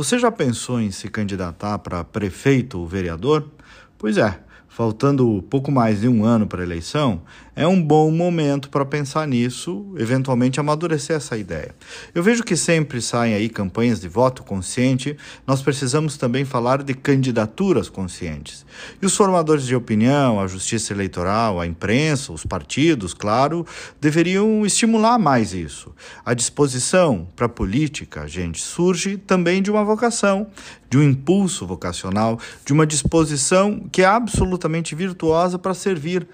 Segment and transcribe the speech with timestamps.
[0.00, 3.46] Você já pensou em se candidatar para prefeito ou vereador?
[3.98, 7.20] Pois é, faltando pouco mais de um ano para a eleição,
[7.56, 11.74] é um bom momento para pensar nisso, eventualmente amadurecer essa ideia.
[12.14, 16.94] Eu vejo que sempre saem aí campanhas de voto consciente, nós precisamos também falar de
[16.94, 18.64] candidaturas conscientes.
[19.02, 23.66] E os formadores de opinião, a justiça eleitoral, a imprensa, os partidos, claro,
[24.00, 25.92] deveriam estimular mais isso.
[26.24, 30.46] A disposição para a política, gente, surge também de uma vocação,
[30.88, 34.59] de um impulso vocacional, de uma disposição que é absolutamente
[34.94, 36.28] virtuosa para servir.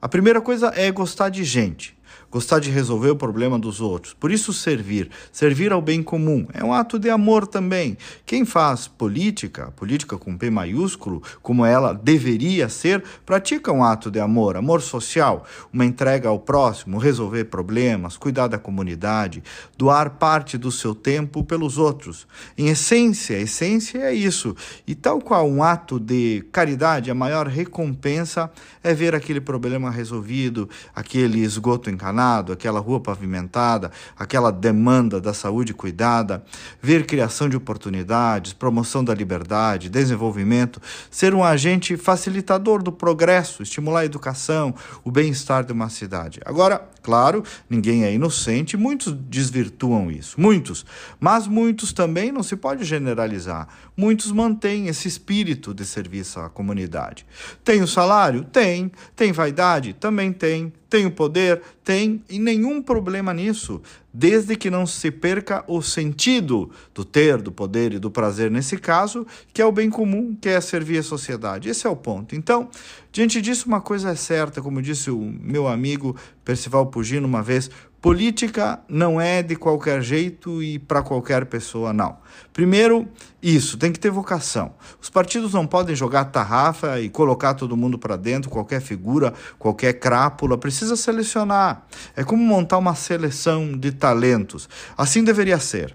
[0.00, 1.96] A primeira coisa é gostar de gente
[2.30, 4.14] gostar de resolver o problema dos outros.
[4.14, 7.96] Por isso, servir, servir ao bem comum, é um ato de amor também.
[8.24, 14.18] Quem faz política, política com P maiúsculo, como ela deveria ser, pratica um ato de
[14.18, 19.42] amor, amor social, uma entrega ao próximo, resolver problemas, cuidar da comunidade,
[19.76, 22.26] doar parte do seu tempo pelos outros.
[22.56, 24.56] Em essência, essência é isso.
[24.86, 28.50] E tal qual um ato de caridade, a maior recompensa
[28.82, 35.72] é ver aquele problema resolvido, aquele esgoto encanado aquela rua pavimentada, aquela demanda da saúde
[35.72, 36.42] cuidada,
[36.80, 44.00] ver criação de oportunidades, promoção da liberdade, desenvolvimento, ser um agente facilitador do progresso, estimular
[44.00, 46.40] a educação, o bem-estar de uma cidade.
[46.44, 50.84] Agora, claro, ninguém é inocente, muitos desvirtuam isso, muitos,
[51.20, 53.68] mas muitos também não se pode generalizar.
[53.96, 57.24] Muitos mantêm esse espírito de serviço à comunidade.
[57.62, 58.42] Tem o salário?
[58.42, 58.90] Tem.
[59.14, 59.92] Tem vaidade?
[59.92, 60.72] Também tem.
[60.92, 61.62] Tem o poder?
[61.82, 63.80] Tem, e nenhum problema nisso,
[64.12, 68.76] desde que não se perca o sentido do ter, do poder e do prazer nesse
[68.76, 71.70] caso, que é o bem comum, que é servir a sociedade.
[71.70, 72.36] Esse é o ponto.
[72.36, 72.68] Então,
[73.10, 77.70] diante disso, uma coisa é certa, como disse o meu amigo Percival Pugino uma vez,
[78.02, 82.16] Política não é de qualquer jeito e para qualquer pessoa, não.
[82.52, 83.06] Primeiro,
[83.40, 84.74] isso, tem que ter vocação.
[85.00, 89.92] Os partidos não podem jogar tarrafa e colocar todo mundo para dentro, qualquer figura, qualquer
[90.00, 90.58] crápula.
[90.58, 91.86] Precisa selecionar.
[92.16, 94.68] É como montar uma seleção de talentos.
[94.98, 95.94] Assim deveria ser.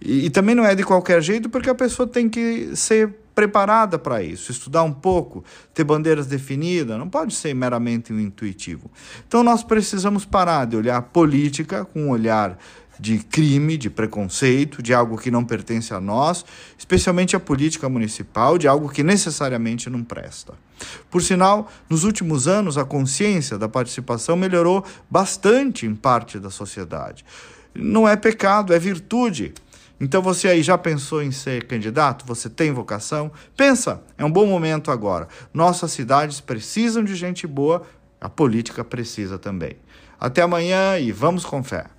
[0.00, 4.00] E, e também não é de qualquer jeito, porque a pessoa tem que ser preparada
[4.00, 8.90] para isso, estudar um pouco, ter bandeiras definidas, não pode ser meramente um intuitivo.
[9.28, 12.58] Então nós precisamos parar de olhar política com um olhar
[12.98, 16.44] de crime, de preconceito, de algo que não pertence a nós,
[16.76, 20.54] especialmente a política municipal, de algo que necessariamente não presta.
[21.08, 27.24] Por sinal, nos últimos anos a consciência da participação melhorou bastante em parte da sociedade.
[27.72, 29.54] Não é pecado, é virtude.
[30.00, 32.24] Então você aí já pensou em ser candidato?
[32.26, 33.32] Você tem vocação?
[33.56, 35.26] Pensa, é um bom momento agora.
[35.52, 37.82] Nossas cidades precisam de gente boa,
[38.20, 39.76] a política precisa também.
[40.20, 41.84] Até amanhã e vamos com fé.